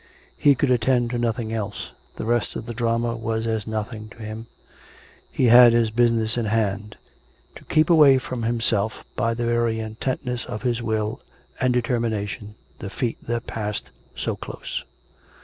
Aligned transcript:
He 0.35 0.55
could 0.55 0.71
attend 0.71 1.11
to 1.11 1.19
nothing 1.19 1.53
else; 1.53 1.91
the 2.15 2.25
rest 2.25 2.55
of 2.55 2.65
the 2.65 2.73
drama 2.73 3.15
was 3.15 3.45
as 3.45 3.67
nothing 3.67 4.09
to 4.09 4.17
him: 4.23 4.47
he 5.31 5.45
had 5.45 5.73
his 5.73 5.91
business 5.91 6.37
in 6.37 6.45
hand— 6.45 6.97
to 7.55 7.63
keep 7.65 7.87
away 7.87 8.17
from 8.17 8.41
himself, 8.41 9.03
by 9.15 9.35
the 9.35 9.45
very 9.45 9.79
intentness 9.79 10.43
of 10.45 10.63
his 10.63 10.81
will 10.81 11.21
and 11.59 11.71
determination, 11.71 12.55
the 12.79 12.89
feet 12.89 13.19
that 13.27 13.45
passed 13.45 13.91
so 14.15 14.35
close. 14.35 14.83